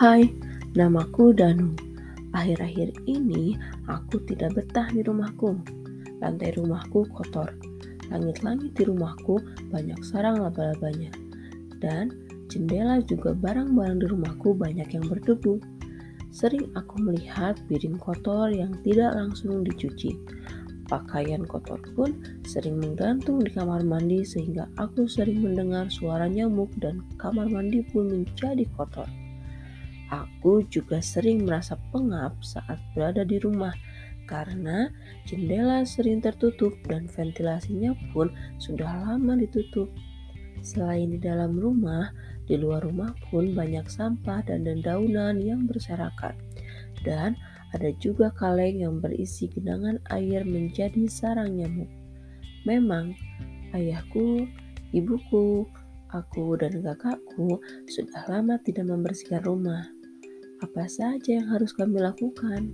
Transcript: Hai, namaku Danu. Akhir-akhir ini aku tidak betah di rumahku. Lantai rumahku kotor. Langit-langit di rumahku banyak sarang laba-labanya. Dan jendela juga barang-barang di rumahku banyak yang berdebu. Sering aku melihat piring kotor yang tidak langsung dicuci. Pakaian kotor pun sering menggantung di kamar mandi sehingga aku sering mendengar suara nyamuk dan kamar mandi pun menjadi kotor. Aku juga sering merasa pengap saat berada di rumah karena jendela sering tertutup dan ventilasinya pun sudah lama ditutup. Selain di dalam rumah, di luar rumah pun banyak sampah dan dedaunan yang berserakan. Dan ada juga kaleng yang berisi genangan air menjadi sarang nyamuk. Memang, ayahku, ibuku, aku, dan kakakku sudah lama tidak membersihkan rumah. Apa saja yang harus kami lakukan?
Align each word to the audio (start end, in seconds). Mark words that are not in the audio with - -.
Hai, 0.00 0.32
namaku 0.72 1.36
Danu. 1.36 1.76
Akhir-akhir 2.32 3.04
ini 3.04 3.52
aku 3.84 4.16
tidak 4.24 4.56
betah 4.56 4.88
di 4.88 5.04
rumahku. 5.04 5.60
Lantai 6.24 6.56
rumahku 6.56 7.04
kotor. 7.12 7.52
Langit-langit 8.08 8.72
di 8.80 8.88
rumahku 8.88 9.36
banyak 9.68 10.00
sarang 10.00 10.40
laba-labanya. 10.40 11.12
Dan 11.84 12.16
jendela 12.48 13.04
juga 13.04 13.36
barang-barang 13.36 14.00
di 14.00 14.06
rumahku 14.08 14.56
banyak 14.56 14.88
yang 14.88 15.04
berdebu. 15.04 15.60
Sering 16.32 16.72
aku 16.72 16.96
melihat 17.04 17.60
piring 17.68 18.00
kotor 18.00 18.48
yang 18.48 18.72
tidak 18.80 19.12
langsung 19.12 19.68
dicuci. 19.68 20.16
Pakaian 20.88 21.44
kotor 21.44 21.76
pun 21.92 22.24
sering 22.48 22.80
menggantung 22.80 23.44
di 23.44 23.52
kamar 23.52 23.84
mandi 23.84 24.24
sehingga 24.24 24.64
aku 24.80 25.04
sering 25.04 25.44
mendengar 25.44 25.92
suara 25.92 26.24
nyamuk 26.24 26.72
dan 26.80 27.04
kamar 27.20 27.52
mandi 27.52 27.84
pun 27.92 28.08
menjadi 28.08 28.64
kotor. 28.80 29.04
Aku 30.10 30.66
juga 30.66 30.98
sering 30.98 31.46
merasa 31.46 31.78
pengap 31.94 32.34
saat 32.42 32.82
berada 32.98 33.22
di 33.22 33.38
rumah 33.38 33.70
karena 34.26 34.90
jendela 35.26 35.82
sering 35.82 36.22
tertutup 36.22 36.74
dan 36.86 37.06
ventilasinya 37.06 37.94
pun 38.10 38.30
sudah 38.58 39.06
lama 39.06 39.38
ditutup. 39.38 39.90
Selain 40.62 41.14
di 41.14 41.18
dalam 41.18 41.58
rumah, 41.58 42.10
di 42.46 42.58
luar 42.58 42.82
rumah 42.82 43.14
pun 43.30 43.54
banyak 43.54 43.86
sampah 43.86 44.42
dan 44.42 44.66
dedaunan 44.66 45.38
yang 45.38 45.70
berserakan. 45.70 46.34
Dan 47.06 47.38
ada 47.70 47.94
juga 48.02 48.34
kaleng 48.34 48.82
yang 48.82 48.98
berisi 48.98 49.46
genangan 49.46 50.02
air 50.10 50.42
menjadi 50.42 51.06
sarang 51.06 51.54
nyamuk. 51.54 51.90
Memang, 52.66 53.14
ayahku, 53.70 54.46
ibuku, 54.90 55.64
aku, 56.10 56.58
dan 56.58 56.82
kakakku 56.82 57.62
sudah 57.86 58.26
lama 58.26 58.58
tidak 58.66 58.90
membersihkan 58.90 59.46
rumah. 59.46 59.86
Apa 60.60 60.84
saja 60.84 61.40
yang 61.40 61.48
harus 61.48 61.72
kami 61.72 62.04
lakukan? 62.04 62.68